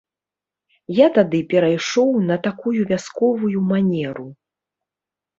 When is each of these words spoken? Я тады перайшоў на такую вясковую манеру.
Я 0.99 1.07
тады 1.17 1.41
перайшоў 1.51 2.09
на 2.29 2.37
такую 2.47 2.73
вясковую 2.93 3.59
манеру. 3.73 4.25